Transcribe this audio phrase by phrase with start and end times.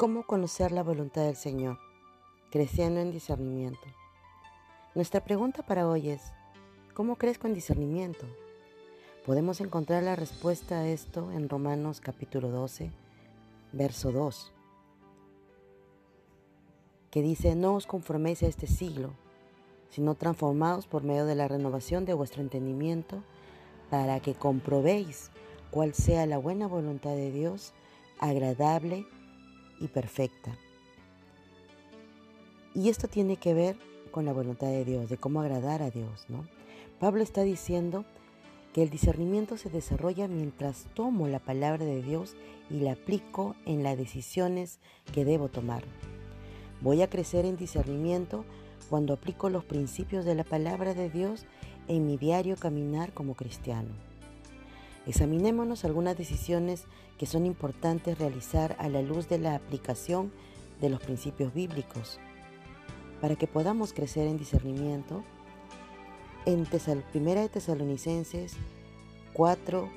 [0.00, 1.76] ¿Cómo conocer la voluntad del Señor?
[2.50, 3.86] Creciendo en discernimiento.
[4.94, 6.32] Nuestra pregunta para hoy es,
[6.94, 8.24] ¿cómo crees con discernimiento?
[9.26, 12.90] Podemos encontrar la respuesta a esto en Romanos capítulo 12,
[13.72, 14.52] verso 2,
[17.10, 19.10] que dice, no os conforméis a este siglo,
[19.90, 23.22] sino transformaos por medio de la renovación de vuestro entendimiento,
[23.90, 25.30] para que comprobéis
[25.70, 27.74] cuál sea la buena voluntad de Dios,
[28.18, 29.19] agradable y
[29.88, 30.56] perfecta.
[32.74, 33.76] Y esto tiene que ver
[34.10, 36.46] con la voluntad de Dios, de cómo agradar a Dios, ¿no?
[36.98, 38.04] Pablo está diciendo
[38.72, 42.36] que el discernimiento se desarrolla mientras tomo la palabra de Dios
[42.68, 44.78] y la aplico en las decisiones
[45.12, 45.82] que debo tomar.
[46.80, 48.44] Voy a crecer en discernimiento
[48.88, 51.46] cuando aplico los principios de la palabra de Dios
[51.88, 54.09] en mi diario caminar como cristiano.
[55.06, 56.84] Examinémonos algunas decisiones
[57.18, 60.30] que son importantes realizar a la luz de la aplicación
[60.80, 62.18] de los principios bíblicos.
[63.20, 65.24] Para que podamos crecer en discernimiento,
[66.46, 66.66] en
[67.12, 68.54] Primera de Tesalonicenses
[69.32, 69.88] 4,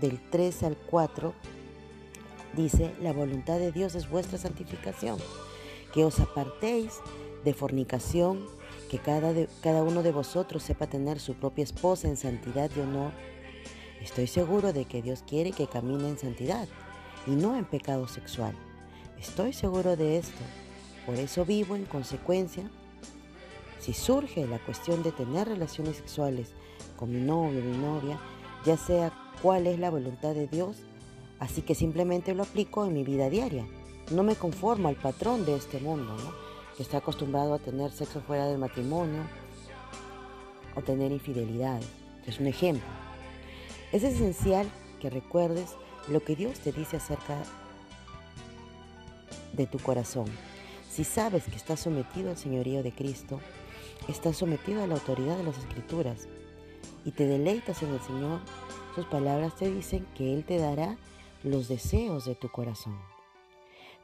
[0.00, 1.34] del 3 al 4,
[2.54, 5.18] dice, la voluntad de Dios es vuestra santificación,
[5.92, 7.00] que os apartéis
[7.44, 8.46] de fornicación,
[8.90, 13.12] que cada, cada uno de vosotros sepa tener su propia esposa en santidad y honor
[14.02, 16.68] Estoy seguro de que Dios quiere que camine en santidad
[17.26, 18.54] y no en pecado sexual.
[19.18, 20.42] Estoy seguro de esto.
[21.06, 22.70] Por eso vivo en consecuencia.
[23.80, 26.48] Si surge la cuestión de tener relaciones sexuales
[26.96, 28.18] con mi novio o mi novia,
[28.64, 30.76] ya sea cuál es la voluntad de Dios,
[31.38, 33.66] así que simplemente lo aplico en mi vida diaria.
[34.10, 36.16] No me conformo al patrón de este mundo,
[36.76, 39.22] que está acostumbrado a tener sexo fuera del matrimonio
[40.74, 41.80] o tener infidelidad.
[42.26, 43.05] Es un ejemplo.
[43.92, 44.68] Es esencial
[45.00, 45.76] que recuerdes
[46.08, 47.42] lo que Dios te dice acerca
[49.52, 50.26] de tu corazón.
[50.90, 53.40] Si sabes que estás sometido al señorío de Cristo,
[54.08, 56.26] estás sometido a la autoridad de las Escrituras
[57.04, 58.40] y te deleitas en el Señor,
[58.94, 60.96] sus palabras te dicen que Él te dará
[61.44, 62.98] los deseos de tu corazón.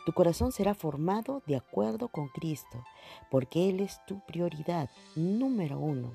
[0.06, 2.84] Tu corazón será formado de acuerdo con Cristo,
[3.30, 6.12] porque Él es tu prioridad número uno.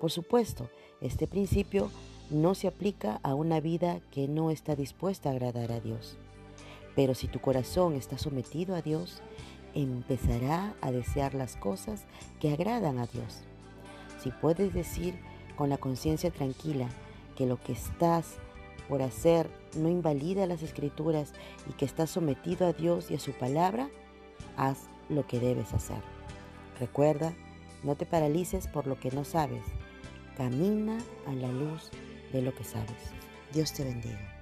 [0.00, 0.70] Por supuesto,
[1.00, 1.90] este principio
[2.30, 6.16] no se aplica a una vida que no está dispuesta a agradar a Dios.
[6.94, 9.22] Pero si tu corazón está sometido a Dios,
[9.74, 12.04] empezará a desear las cosas
[12.40, 13.42] que agradan a Dios.
[14.22, 15.14] Si puedes decir
[15.56, 16.88] con la conciencia tranquila
[17.36, 18.36] que lo que estás
[18.88, 21.32] por hacer no invalida las escrituras
[21.68, 23.88] y que estás sometido a Dios y a su palabra,
[24.56, 26.00] haz lo que debes hacer.
[26.80, 27.34] Recuerda,
[27.82, 29.62] no te paralices por lo que no sabes.
[30.36, 31.90] Camina a la luz
[32.36, 33.12] de lo que sabes.
[33.52, 34.35] Dios te bendiga.